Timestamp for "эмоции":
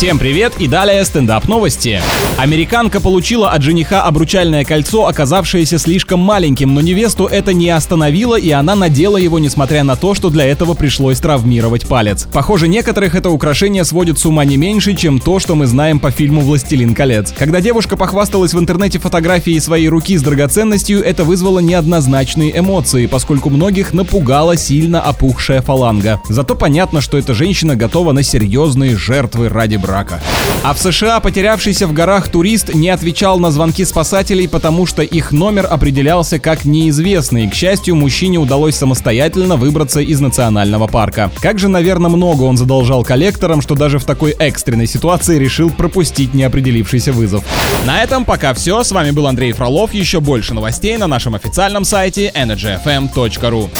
22.58-23.04